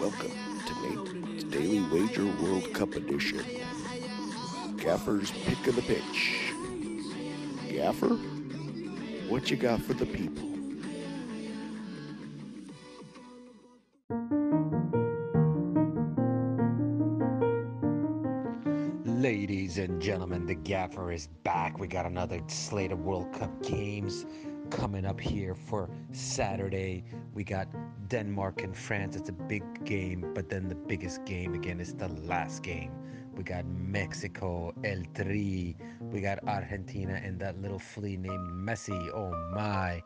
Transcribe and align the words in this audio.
Welcome 0.00 0.30
to 0.66 0.74
Nate's 0.82 1.42
Daily 1.44 1.80
Wager 1.90 2.26
World 2.40 2.72
Cup 2.72 2.94
Edition. 2.94 3.44
Gaffer's 4.76 5.32
pick 5.32 5.66
of 5.66 5.74
the 5.74 5.82
pitch. 5.82 6.52
Gaffer, 7.68 8.14
what 9.28 9.50
you 9.50 9.56
got 9.56 9.82
for 9.82 9.94
the 9.94 10.06
people? 10.06 10.57
Ladies 19.18 19.78
and 19.78 20.00
gentlemen, 20.00 20.46
the 20.46 20.54
gaffer 20.54 21.10
is 21.10 21.26
back. 21.42 21.80
We 21.80 21.88
got 21.88 22.06
another 22.06 22.40
slate 22.46 22.92
of 22.92 23.00
World 23.00 23.32
Cup 23.32 23.50
games 23.64 24.24
coming 24.70 25.04
up 25.04 25.18
here 25.18 25.56
for 25.56 25.90
Saturday. 26.12 27.02
We 27.34 27.42
got 27.42 27.66
Denmark 28.06 28.62
and 28.62 28.76
France. 28.76 29.16
It's 29.16 29.28
a 29.28 29.32
big 29.32 29.84
game, 29.84 30.30
but 30.36 30.48
then 30.48 30.68
the 30.68 30.76
biggest 30.76 31.24
game 31.24 31.54
again 31.54 31.80
is 31.80 31.94
the 31.94 32.06
last 32.06 32.62
game. 32.62 32.92
We 33.36 33.42
got 33.42 33.66
Mexico, 33.66 34.72
El 34.84 35.02
Tri. 35.16 35.74
We 36.00 36.20
got 36.20 36.38
Argentina 36.46 37.20
and 37.20 37.40
that 37.40 37.60
little 37.60 37.80
flea 37.80 38.16
named 38.16 38.52
Messi. 38.52 39.10
Oh 39.12 39.32
my. 39.52 40.00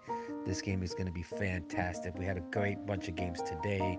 This 0.45 0.61
game 0.61 0.83
is 0.83 0.93
going 0.93 1.07
to 1.07 1.13
be 1.13 1.23
fantastic. 1.23 2.19
We 2.19 2.25
had 2.25 2.37
a 2.37 2.41
great 2.41 2.85
bunch 2.85 3.09
of 3.09 3.15
games 3.15 3.41
today. 3.43 3.99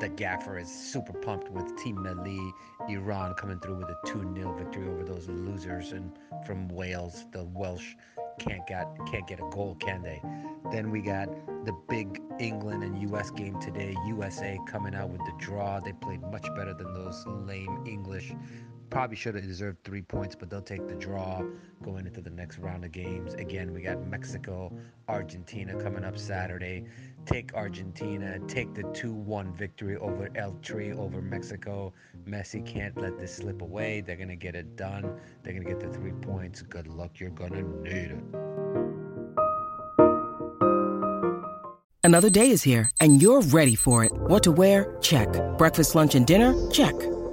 The 0.00 0.08
gaffer 0.08 0.58
is 0.58 0.68
super 0.68 1.12
pumped 1.12 1.50
with 1.50 1.76
Team 1.76 1.96
Melli, 1.96 2.52
Iran 2.88 3.34
coming 3.34 3.60
through 3.60 3.76
with 3.76 3.88
a 3.88 3.96
2 4.06 4.34
0 4.34 4.56
victory 4.56 4.88
over 4.88 5.04
those 5.04 5.28
losers 5.28 5.92
and 5.92 6.10
from 6.44 6.68
Wales. 6.68 7.26
The 7.32 7.44
Welsh 7.44 7.94
can't 8.40 8.66
get 8.66 8.88
can't 9.10 9.26
get 9.28 9.38
a 9.38 9.48
goal, 9.50 9.76
can 9.80 10.02
they? 10.02 10.20
Then 10.72 10.90
we 10.90 11.02
got 11.02 11.28
the 11.64 11.72
big 11.88 12.20
England 12.38 12.82
and 12.82 12.98
US 13.10 13.30
game 13.30 13.60
today. 13.60 13.94
USA 14.06 14.58
coming 14.66 14.94
out 14.94 15.10
with 15.10 15.20
the 15.20 15.32
draw. 15.38 15.78
They 15.80 15.92
played 15.92 16.22
much 16.22 16.46
better 16.56 16.74
than 16.74 16.92
those 16.94 17.24
lame 17.26 17.84
English. 17.86 18.32
Probably 18.90 19.16
should 19.16 19.36
have 19.36 19.44
deserved 19.44 19.84
three 19.84 20.02
points, 20.02 20.34
but 20.34 20.50
they'll 20.50 20.60
take 20.60 20.88
the 20.88 20.96
draw 20.96 21.42
going 21.82 22.06
into 22.06 22.20
the 22.20 22.30
next 22.30 22.58
round 22.58 22.84
of 22.84 22.90
games. 22.90 23.34
Again, 23.34 23.72
we 23.72 23.82
got 23.82 24.04
Mexico, 24.04 24.72
Argentina 25.08 25.80
coming 25.80 26.04
up 26.04 26.18
Saturday. 26.18 26.84
Take 27.24 27.54
Argentina, 27.54 28.40
take 28.48 28.74
the 28.74 28.82
2 28.92 29.12
1 29.12 29.52
victory 29.54 29.96
over 29.96 30.28
El 30.34 30.54
Tri 30.60 30.90
over 30.90 31.22
Mexico. 31.22 31.92
Messi 32.28 32.66
can't 32.66 33.00
let 33.00 33.16
this 33.16 33.36
slip 33.36 33.62
away. 33.62 34.00
They're 34.00 34.16
going 34.16 34.28
to 34.28 34.36
get 34.36 34.56
it 34.56 34.74
done. 34.74 35.20
They're 35.42 35.52
going 35.52 35.64
to 35.64 35.70
get 35.70 35.78
the 35.80 35.88
three 35.96 36.12
points. 36.12 36.62
Good 36.62 36.88
luck. 36.88 37.20
You're 37.20 37.30
going 37.30 37.52
to 37.52 37.62
need 37.62 38.10
it. 38.10 38.24
Another 42.02 42.30
day 42.30 42.50
is 42.50 42.62
here, 42.62 42.90
and 43.00 43.22
you're 43.22 43.42
ready 43.42 43.76
for 43.76 44.04
it. 44.04 44.10
What 44.12 44.42
to 44.42 44.50
wear? 44.50 44.96
Check. 45.00 45.28
Breakfast, 45.58 45.94
lunch, 45.94 46.16
and 46.16 46.26
dinner? 46.26 46.54
Check. 46.70 46.94